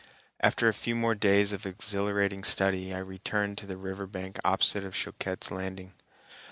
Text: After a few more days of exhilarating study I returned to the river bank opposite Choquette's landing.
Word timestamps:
After 0.39 0.67
a 0.67 0.73
few 0.73 0.95
more 0.95 1.13
days 1.13 1.53
of 1.53 1.67
exhilarating 1.67 2.43
study 2.43 2.91
I 2.91 2.97
returned 2.97 3.59
to 3.59 3.67
the 3.67 3.77
river 3.77 4.07
bank 4.07 4.39
opposite 4.43 4.81
Choquette's 4.95 5.51
landing. 5.51 5.93